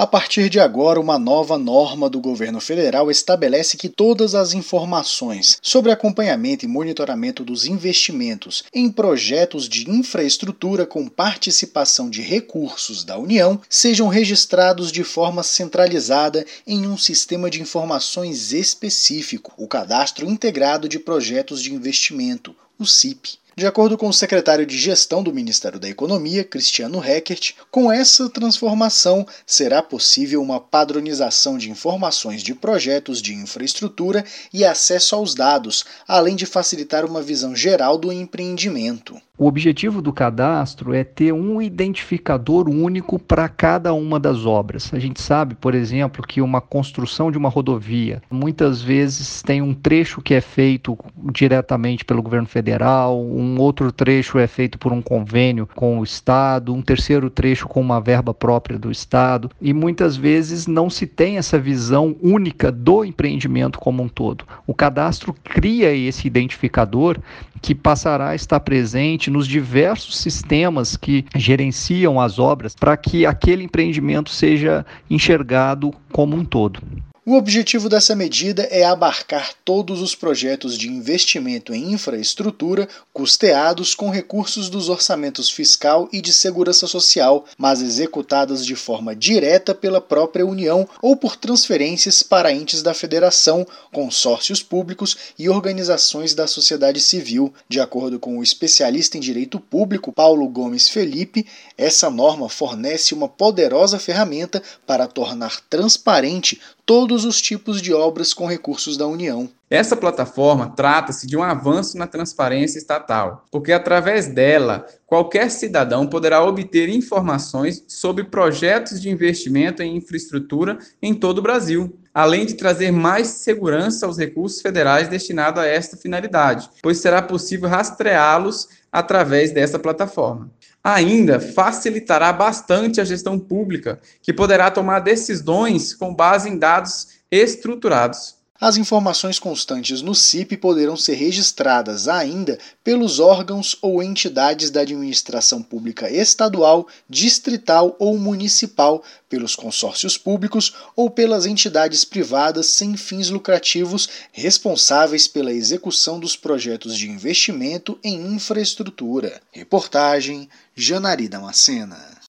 [0.00, 5.58] A partir de agora, uma nova norma do governo federal estabelece que todas as informações
[5.60, 13.18] sobre acompanhamento e monitoramento dos investimentos em projetos de infraestrutura com participação de recursos da
[13.18, 20.88] União sejam registrados de forma centralizada em um sistema de informações específico, o Cadastro Integrado
[20.88, 23.38] de Projetos de Investimento, o CIP.
[23.56, 28.28] De acordo com o secretário de Gestão do Ministério da Economia, Cristiano Reckert, com essa
[28.28, 35.84] transformação será possível uma padronização de informações de projetos de infraestrutura e acesso aos dados,
[36.06, 39.20] além de facilitar uma visão geral do empreendimento.
[39.40, 44.92] O objetivo do cadastro é ter um identificador único para cada uma das obras.
[44.92, 49.72] A gente sabe, por exemplo, que uma construção de uma rodovia muitas vezes tem um
[49.72, 50.94] trecho que é feito
[51.32, 56.74] diretamente pelo governo federal, um outro trecho é feito por um convênio com o Estado,
[56.74, 61.38] um terceiro trecho com uma verba própria do Estado, e muitas vezes não se tem
[61.38, 64.44] essa visão única do empreendimento como um todo.
[64.66, 67.18] O cadastro cria esse identificador
[67.62, 73.64] que passará a estar presente nos diversos sistemas que gerenciam as obras para que aquele
[73.64, 76.80] empreendimento seja enxergado como um todo.
[77.26, 84.08] O objetivo dessa medida é abarcar todos os projetos de investimento em infraestrutura custeados com
[84.08, 90.46] recursos dos orçamentos fiscal e de segurança social, mas executadas de forma direta pela própria
[90.46, 97.52] União ou por transferências para entes da federação, consórcios públicos e organizações da sociedade civil.
[97.68, 101.46] De acordo com o especialista em direito público Paulo Gomes Felipe,
[101.76, 106.58] essa norma fornece uma poderosa ferramenta para tornar transparente
[106.90, 109.48] todos os tipos de obras com recursos da União.
[109.70, 116.44] Essa plataforma trata-se de um avanço na transparência estatal, porque através dela, qualquer cidadão poderá
[116.44, 122.90] obter informações sobre projetos de investimento em infraestrutura em todo o Brasil, além de trazer
[122.90, 129.78] mais segurança aos recursos federais destinados a esta finalidade, pois será possível rastreá-los através dessa
[129.78, 130.50] plataforma
[130.82, 138.39] ainda facilitará bastante a gestão pública, que poderá tomar decisões com base em dados estruturados.
[138.60, 145.62] As informações constantes no CIP poderão ser registradas ainda pelos órgãos ou entidades da administração
[145.62, 154.10] pública estadual, distrital ou municipal, pelos consórcios públicos ou pelas entidades privadas sem fins lucrativos
[154.30, 159.40] responsáveis pela execução dos projetos de investimento em infraestrutura.
[159.52, 162.18] Reportagem Janari Damascena.